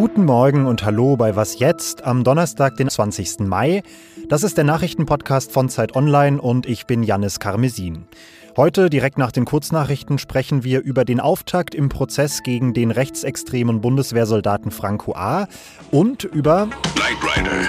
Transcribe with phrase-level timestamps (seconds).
[0.00, 3.40] Guten Morgen und Hallo bei Was jetzt am Donnerstag, den 20.
[3.40, 3.82] Mai.
[4.28, 8.06] Das ist der Nachrichtenpodcast von Zeit Online und ich bin Jannis Karmesin.
[8.58, 13.80] Heute, direkt nach den Kurznachrichten, sprechen wir über den Auftakt im Prozess gegen den rechtsextremen
[13.80, 15.46] Bundeswehrsoldaten Franco A.
[15.92, 17.68] und über Knight Rider,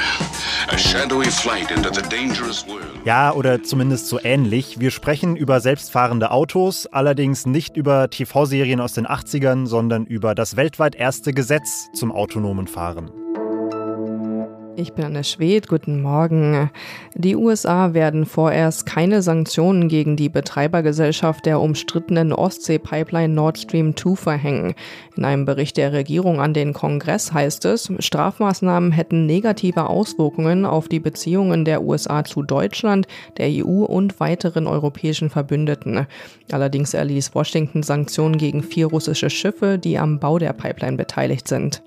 [0.67, 2.87] a shadowy flight into the dangerous world.
[3.05, 4.79] Ja, oder zumindest so ähnlich.
[4.79, 10.55] Wir sprechen über selbstfahrende Autos, allerdings nicht über TV-Serien aus den 80ern, sondern über das
[10.55, 13.11] weltweit erste Gesetz zum autonomen Fahren.
[14.79, 16.71] Ich bin Anne Schwed, guten Morgen.
[17.13, 24.15] Die USA werden vorerst keine Sanktionen gegen die Betreibergesellschaft der umstrittenen Ostsee-Pipeline Nord Stream 2
[24.15, 24.75] verhängen.
[25.17, 30.87] In einem Bericht der Regierung an den Kongress heißt es, Strafmaßnahmen hätten negative Auswirkungen auf
[30.87, 33.05] die Beziehungen der USA zu Deutschland,
[33.37, 36.07] der EU und weiteren europäischen Verbündeten.
[36.53, 41.83] Allerdings erließ Washington Sanktionen gegen vier russische Schiffe, die am Bau der Pipeline beteiligt sind.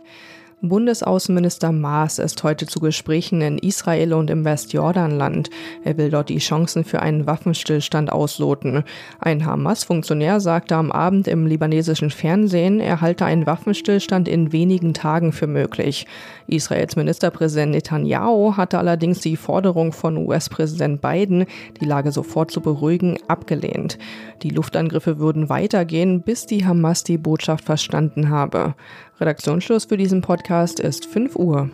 [0.65, 5.51] Bundesaußenminister Maas ist heute zu Gesprächen in Israel und im Westjordanland.
[5.83, 8.85] Er will dort die Chancen für einen Waffenstillstand ausloten.
[9.19, 15.33] Ein Hamas-Funktionär sagte am Abend im libanesischen Fernsehen, er halte einen Waffenstillstand in wenigen Tagen
[15.33, 16.07] für möglich.
[16.47, 21.47] Israels Ministerpräsident Netanyahu hatte allerdings die Forderung von US-Präsident Biden,
[21.81, 23.99] die Lage sofort zu beruhigen, abgelehnt.
[24.45, 28.77] Die Luftangriffe würden weitergehen, bis die Hamas die Botschaft verstanden habe.
[29.21, 31.71] Redaktionsschluss für diesen Podcast ist 5 Uhr.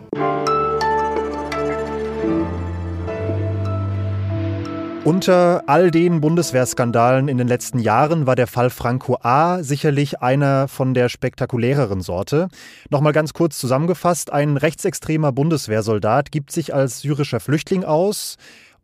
[5.04, 9.62] Unter all den Bundeswehrskandalen in den letzten Jahren war der Fall Franco A.
[9.64, 12.48] sicherlich einer von der spektakuläreren Sorte.
[12.88, 18.36] Nochmal ganz kurz zusammengefasst, ein rechtsextremer Bundeswehrsoldat gibt sich als syrischer Flüchtling aus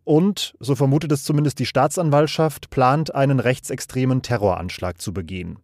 [0.04, 5.58] und, so vermutet es zumindest die Staatsanwaltschaft, plant einen rechtsextremen Terroranschlag zu begehen.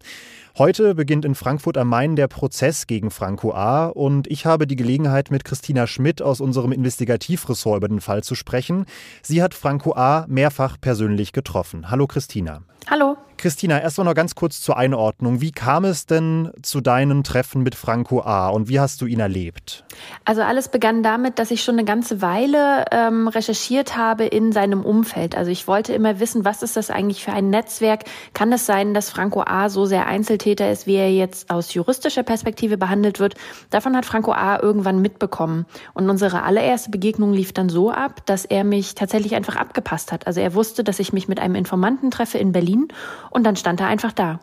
[0.58, 3.86] Heute beginnt in Frankfurt am Main der Prozess gegen Franco A.
[3.86, 8.34] und ich habe die Gelegenheit, mit Christina Schmidt aus unserem Investigativressort über den Fall zu
[8.34, 8.86] sprechen.
[9.22, 10.26] Sie hat Franco A.
[10.28, 11.90] mehrfach persönlich getroffen.
[11.90, 12.62] Hallo Christina.
[12.88, 13.16] Hallo.
[13.40, 15.40] Christina, erst mal noch ganz kurz zur Einordnung.
[15.40, 18.50] Wie kam es denn zu deinem Treffen mit Franco A.
[18.50, 19.84] und wie hast du ihn erlebt?
[20.26, 24.84] Also alles begann damit, dass ich schon eine ganze Weile ähm, recherchiert habe in seinem
[24.84, 25.38] Umfeld.
[25.38, 28.04] Also ich wollte immer wissen, was ist das eigentlich für ein Netzwerk?
[28.34, 29.70] Kann es sein, dass Franco A.
[29.70, 33.36] so sehr Einzeltäter ist, wie er jetzt aus juristischer Perspektive behandelt wird?
[33.70, 34.60] Davon hat Franco A.
[34.60, 35.64] irgendwann mitbekommen.
[35.94, 40.26] Und unsere allererste Begegnung lief dann so ab, dass er mich tatsächlich einfach abgepasst hat.
[40.26, 42.88] Also er wusste, dass ich mich mit einem Informanten treffe in Berlin
[43.30, 44.40] und dann stand er einfach da.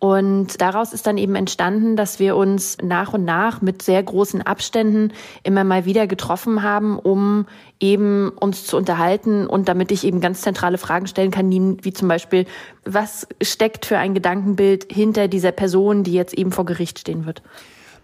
[0.00, 4.40] Und daraus ist dann eben entstanden, dass wir uns nach und nach mit sehr großen
[4.40, 5.12] Abständen
[5.42, 7.44] immer mal wieder getroffen haben, um
[7.80, 12.08] eben uns zu unterhalten und damit ich eben ganz zentrale Fragen stellen kann, wie zum
[12.08, 12.46] Beispiel,
[12.86, 17.42] was steckt für ein Gedankenbild hinter dieser Person, die jetzt eben vor Gericht stehen wird.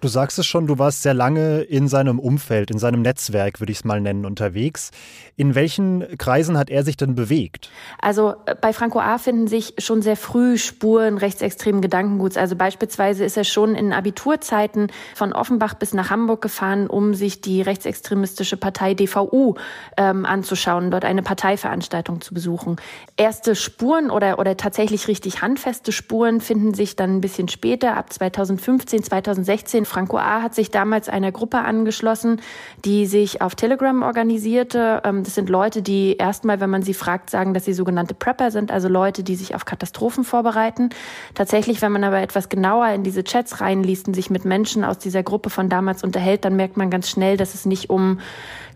[0.02, 3.72] Du sagst es schon, du warst sehr lange in seinem Umfeld, in seinem Netzwerk, würde
[3.72, 4.90] ich es mal nennen, unterwegs.
[5.36, 7.70] In welchen Kreisen hat er sich denn bewegt?
[7.98, 9.16] Also äh, bei Franco A.
[9.16, 12.36] finden sich schon sehr früh Spuren rechtsextremen Gedankenguts.
[12.36, 17.40] Also beispielsweise ist er schon in Abiturzeiten von Offenbach bis nach Hamburg gefahren, um sich
[17.40, 19.54] die rechtsextremistische Partei DVU
[19.96, 22.76] ähm, anzuschauen, dort eine Parteiveranstaltung zu besuchen.
[23.16, 28.12] Erste Spuren oder, oder tatsächlich richtig handfeste Spuren finden sich dann ein bisschen später, ab
[28.12, 30.42] 2015, 2016 Franco A.
[30.42, 32.40] hat sich damals einer Gruppe angeschlossen,
[32.84, 35.02] die sich auf Telegram organisierte.
[35.04, 38.50] Ähm, das sind Leute, die erstmal, wenn man sie fragt, sagen, dass sie sogenannte Prepper
[38.50, 40.90] sind, also Leute, die sich auf Katastrophen vorbereiten.
[41.34, 44.98] Tatsächlich, wenn man aber etwas genauer in diese Chats reinliest und sich mit Menschen aus
[44.98, 48.18] dieser Gruppe von damals unterhält, dann merkt man ganz schnell, dass es nicht um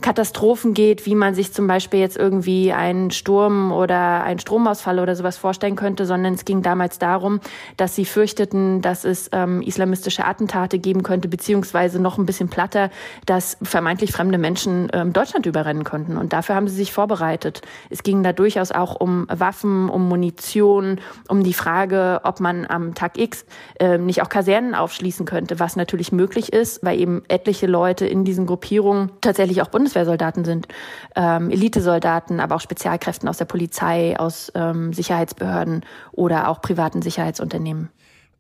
[0.01, 5.15] Katastrophen geht, wie man sich zum Beispiel jetzt irgendwie einen Sturm oder einen Stromausfall oder
[5.15, 7.41] sowas vorstellen könnte, sondern es ging damals darum,
[7.77, 12.91] dass sie fürchteten, dass es ähm, islamistische Attentate geben könnte, beziehungsweise noch ein bisschen platter,
[13.27, 16.17] dass vermeintlich fremde Menschen ähm, Deutschland überrennen könnten.
[16.17, 17.63] Und dafür haben sie sich vorbereitet.
[17.91, 22.95] Es ging da durchaus auch um Waffen, um Munition, um die Frage, ob man am
[22.95, 23.45] Tag X
[23.79, 28.25] äh, nicht auch Kasernen aufschließen könnte, was natürlich möglich ist, weil eben etliche Leute in
[28.25, 30.69] diesen Gruppierungen tatsächlich auch Bundes Bundeswehrsoldaten sind,
[31.17, 37.91] ähm, Elitesoldaten, aber auch Spezialkräften aus der Polizei, aus ähm, Sicherheitsbehörden oder auch privaten Sicherheitsunternehmen.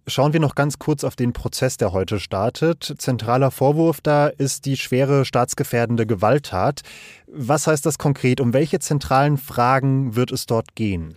[0.06, 2.94] Schauen wir noch ganz kurz auf den Prozess, der heute startet.
[2.99, 6.81] Zentraler Vorwurf da ist die schwere staatsgefährdende Gewalttat.
[7.26, 8.41] Was heißt das konkret?
[8.41, 11.17] Um welche zentralen Fragen wird es dort gehen?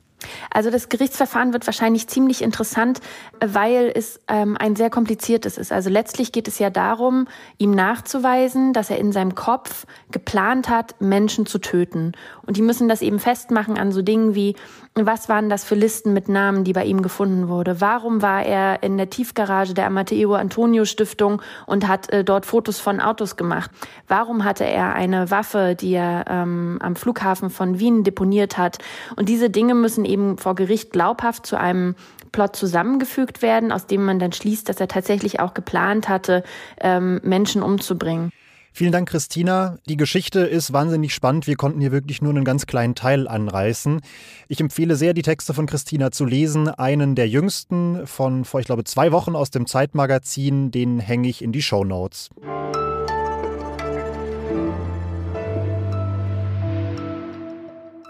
[0.51, 2.99] Also das Gerichtsverfahren wird wahrscheinlich ziemlich interessant,
[3.39, 5.71] weil es ähm, ein sehr kompliziertes ist.
[5.71, 7.27] Also letztlich geht es ja darum,
[7.57, 12.13] ihm nachzuweisen, dass er in seinem Kopf geplant hat, Menschen zu töten.
[12.45, 14.55] Und die müssen das eben festmachen an so Dingen wie,
[14.95, 17.81] was waren das für Listen mit Namen, die bei ihm gefunden wurde?
[17.81, 22.79] Warum war er in der Tiefgarage der Amateo Antonio Stiftung und hat äh, dort Fotos
[22.79, 23.71] von Autos gemacht?
[24.07, 28.77] Warum hatte er eine Waffe, die er ähm, am Flughafen von Wien deponiert hat?
[29.15, 31.95] Und diese Dinge müssen eben vor Gericht glaubhaft zu einem
[32.31, 36.43] Plot zusammengefügt werden, aus dem man dann schließt, dass er tatsächlich auch geplant hatte,
[36.81, 38.31] ähm, Menschen umzubringen.
[38.75, 39.77] Vielen Dank, Christina.
[39.87, 41.45] Die Geschichte ist wahnsinnig spannend.
[41.45, 44.01] Wir konnten hier wirklich nur einen ganz kleinen Teil anreißen.
[44.47, 46.69] Ich empfehle sehr, die Texte von Christina zu lesen.
[46.69, 51.43] Einen der jüngsten von vor, ich glaube, zwei Wochen aus dem Zeitmagazin, den hänge ich
[51.43, 52.31] in die Show Notes.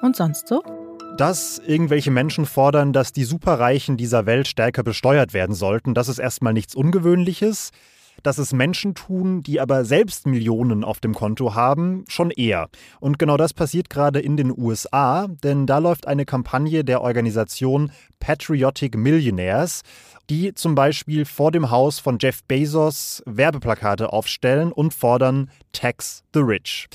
[0.01, 0.63] Und sonst so?
[1.17, 6.19] Dass irgendwelche Menschen fordern, dass die Superreichen dieser Welt stärker besteuert werden sollten, das ist
[6.19, 7.71] erstmal nichts Ungewöhnliches
[8.21, 12.69] dass es Menschen tun, die aber selbst Millionen auf dem Konto haben, schon eher.
[12.99, 17.91] Und genau das passiert gerade in den USA, denn da läuft eine Kampagne der Organisation
[18.19, 19.81] Patriotic Millionaires,
[20.29, 26.39] die zum Beispiel vor dem Haus von Jeff Bezos Werbeplakate aufstellen und fordern Tax the
[26.39, 26.87] Rich.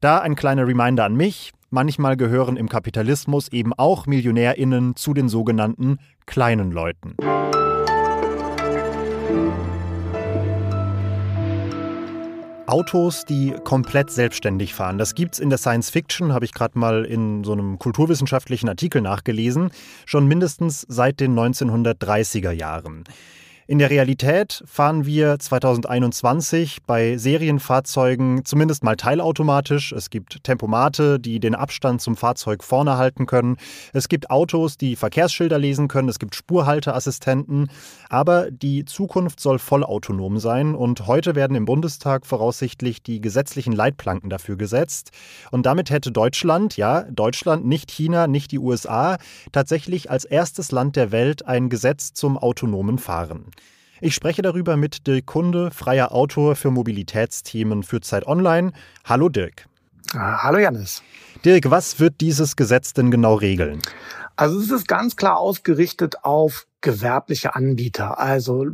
[0.00, 1.52] Da ein kleiner Reminder an mich.
[1.70, 7.16] Manchmal gehören im Kapitalismus eben auch Millionärinnen zu den sogenannten kleinen Leuten.
[12.68, 14.98] Autos, die komplett selbstständig fahren.
[14.98, 18.68] Das gibt es in der Science Fiction, habe ich gerade mal in so einem kulturwissenschaftlichen
[18.68, 19.70] Artikel nachgelesen,
[20.04, 23.04] schon mindestens seit den 1930er Jahren.
[23.68, 29.90] In der Realität fahren wir 2021 bei Serienfahrzeugen zumindest mal teilautomatisch.
[29.90, 33.56] Es gibt Tempomate, die den Abstand zum Fahrzeug vorne halten können.
[33.92, 36.08] Es gibt Autos, die Verkehrsschilder lesen können.
[36.08, 37.68] Es gibt Spurhalteassistenten.
[38.08, 40.76] Aber die Zukunft soll vollautonom sein.
[40.76, 45.10] Und heute werden im Bundestag voraussichtlich die gesetzlichen Leitplanken dafür gesetzt.
[45.50, 49.18] Und damit hätte Deutschland, ja, Deutschland, nicht China, nicht die USA,
[49.50, 53.46] tatsächlich als erstes Land der Welt ein Gesetz zum autonomen Fahren.
[54.00, 58.72] Ich spreche darüber mit Dirk Kunde, freier Autor für Mobilitätsthemen für Zeit Online.
[59.06, 59.66] Hallo Dirk.
[60.12, 61.02] Ah, hallo Janis.
[61.46, 63.80] Dirk, was wird dieses Gesetz denn genau regeln?
[64.36, 68.66] Also es ist ganz klar ausgerichtet auf gewerbliche Anbieter, also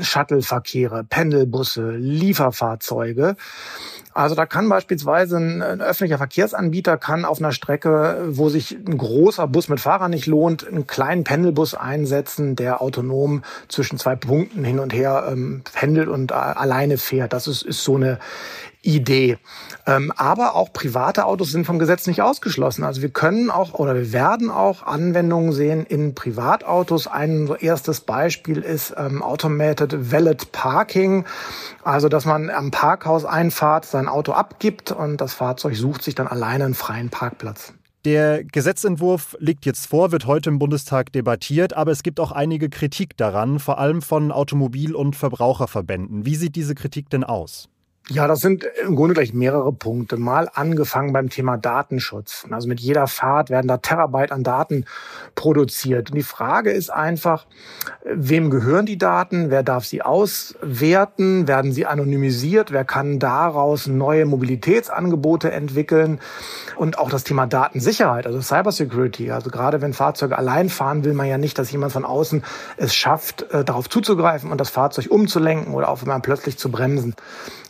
[0.00, 3.36] Shuttleverkehre, Pendelbusse, Lieferfahrzeuge.
[4.16, 8.96] Also da kann beispielsweise ein, ein, öffentlicher Verkehrsanbieter kann auf einer Strecke, wo sich ein
[8.96, 14.64] großer Bus mit Fahrern nicht lohnt, einen kleinen Pendelbus einsetzen, der autonom zwischen zwei Punkten
[14.64, 17.34] hin und her ähm, pendelt und äh, alleine fährt.
[17.34, 18.18] Das ist, ist so eine
[18.86, 19.36] Idee.
[19.86, 22.84] Ähm, aber auch private Autos sind vom Gesetz nicht ausgeschlossen.
[22.84, 27.06] Also wir können auch oder wir werden auch Anwendungen sehen in Privatautos.
[27.06, 31.24] Ein erstes Beispiel ist ähm, Automated Valet Parking.
[31.82, 36.26] Also dass man am Parkhaus einfahrt, sein Auto abgibt und das Fahrzeug sucht sich dann
[36.26, 37.74] alleine einen freien Parkplatz.
[38.04, 42.68] Der Gesetzentwurf liegt jetzt vor, wird heute im Bundestag debattiert, aber es gibt auch einige
[42.68, 46.24] Kritik daran, vor allem von Automobil- und Verbraucherverbänden.
[46.24, 47.68] Wie sieht diese Kritik denn aus?
[48.08, 50.16] Ja, das sind im Grunde gleich mehrere Punkte.
[50.16, 52.46] Mal angefangen beim Thema Datenschutz.
[52.52, 54.84] Also mit jeder Fahrt werden da Terabyte an Daten
[55.34, 56.10] produziert.
[56.10, 57.46] Und die Frage ist einfach,
[58.04, 59.50] wem gehören die Daten?
[59.50, 61.48] Wer darf sie auswerten?
[61.48, 62.70] Werden sie anonymisiert?
[62.70, 66.20] Wer kann daraus neue Mobilitätsangebote entwickeln?
[66.76, 69.32] Und auch das Thema Datensicherheit, also Cybersecurity.
[69.32, 72.44] Also gerade wenn Fahrzeuge allein fahren, will man ja nicht, dass jemand von außen
[72.76, 77.16] es schafft, äh, darauf zuzugreifen und das Fahrzeug umzulenken oder auch mal plötzlich zu bremsen.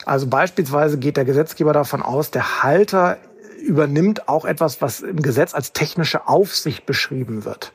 [0.06, 3.18] Also beispielsweise geht der Gesetzgeber davon aus, der Halter
[3.60, 7.72] übernimmt auch etwas, was im Gesetz als technische Aufsicht beschrieben wird.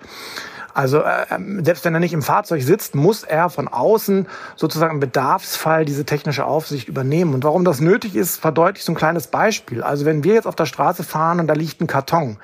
[0.73, 4.95] Also äh, ähm, selbst wenn er nicht im Fahrzeug sitzt, muss er von außen sozusagen
[4.95, 7.33] im Bedarfsfall diese technische Aufsicht übernehmen.
[7.33, 9.83] Und warum das nötig ist, verdeutlicht so ein kleines Beispiel.
[9.83, 12.37] Also wenn wir jetzt auf der Straße fahren und da liegt ein Karton,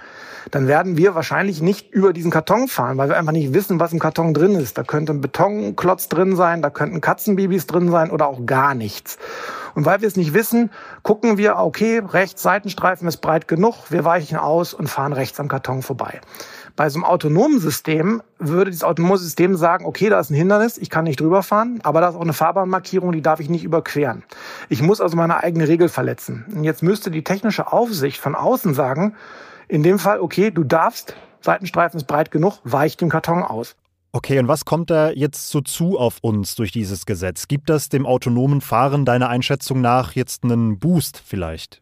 [0.51, 3.93] dann werden wir wahrscheinlich nicht über diesen Karton fahren, weil wir einfach nicht wissen, was
[3.93, 4.77] im Karton drin ist.
[4.77, 9.17] Da könnte ein Betonklotz drin sein, da könnten Katzenbabys drin sein oder auch gar nichts.
[9.75, 10.71] Und weil wir es nicht wissen,
[11.03, 15.47] gucken wir, okay, rechts Seitenstreifen ist breit genug, wir weichen aus und fahren rechts am
[15.47, 16.21] Karton vorbei.
[16.77, 20.77] Bei so einem autonomen System würde dieses autonome System sagen, okay, da ist ein Hindernis,
[20.77, 23.63] ich kann nicht drüber fahren, aber da ist auch eine Fahrbahnmarkierung, die darf ich nicht
[23.63, 24.23] überqueren.
[24.69, 26.45] Ich muss also meine eigene Regel verletzen.
[26.53, 29.15] Und jetzt müsste die technische Aufsicht von außen sagen,
[29.67, 33.75] in dem Fall, okay, du darfst, Seitenstreifen ist breit genug, weich dem Karton aus.
[34.11, 37.47] Okay, und was kommt da jetzt so zu auf uns durch dieses Gesetz?
[37.47, 41.81] Gibt das dem autonomen Fahren deiner Einschätzung nach jetzt einen Boost vielleicht?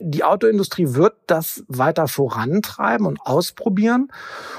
[0.00, 4.10] Die Autoindustrie wird das weiter vorantreiben und ausprobieren.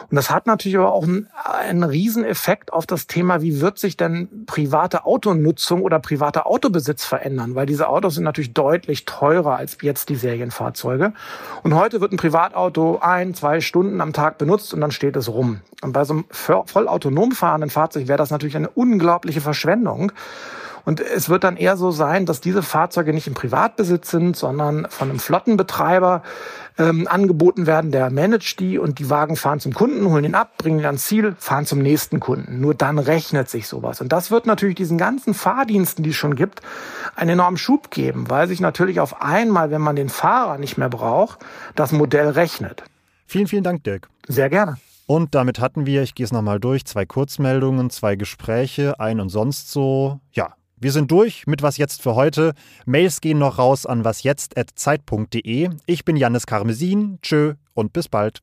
[0.09, 3.97] Und das hat natürlich aber auch einen, einen Rieseneffekt auf das Thema, wie wird sich
[3.97, 7.55] denn private Autonutzung oder privater Autobesitz verändern?
[7.55, 11.13] Weil diese Autos sind natürlich deutlich teurer als jetzt die Serienfahrzeuge.
[11.63, 15.29] Und heute wird ein Privatauto ein, zwei Stunden am Tag benutzt und dann steht es
[15.29, 15.61] rum.
[15.81, 20.11] Und bei so einem voll autonom fahrenden Fahrzeug wäre das natürlich eine unglaubliche Verschwendung.
[20.87, 24.87] Und es wird dann eher so sein, dass diese Fahrzeuge nicht im Privatbesitz sind, sondern
[24.89, 26.23] von einem Flottenbetreiber
[26.77, 27.91] ähm, angeboten werden.
[27.91, 31.05] Der managt die und die Wagen fahren zum Kunden, holen ihn ab, bringen ihn ans
[31.05, 32.61] Ziel, fahren zum nächsten Kunden.
[32.61, 33.99] Nur dann rechnet sich sowas.
[33.99, 36.61] Und das wird natürlich diesen ganzen Fahrdiensten, die es schon gibt,
[37.17, 40.89] einen enormen Schub geben, weil sich natürlich auf einmal, wenn man den Fahrer nicht mehr
[40.89, 41.39] braucht,
[41.75, 42.85] das Modell rechnet.
[43.25, 44.07] Vielen, vielen Dank, Dirk.
[44.29, 44.77] Sehr gerne.
[45.05, 49.27] Und damit hatten wir, ich gehe es nochmal durch, zwei Kurzmeldungen, zwei Gespräche, ein und
[49.27, 50.21] sonst so.
[50.31, 52.53] Ja, wir sind durch mit Was Jetzt für heute.
[52.85, 55.69] Mails gehen noch raus an wasjetzt.zeit.de.
[55.85, 57.19] Ich bin Jannis Karmesin.
[57.21, 58.41] Tschö und bis bald.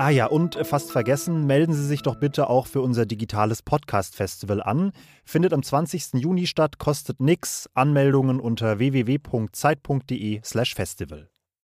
[0.00, 4.62] Ah ja, und fast vergessen, melden Sie sich doch bitte auch für unser digitales Podcast-Festival
[4.62, 4.92] an.
[5.24, 6.14] Findet am 20.
[6.14, 7.68] Juni statt, kostet nix.
[7.74, 11.29] Anmeldungen unter www.zeit.de/festival.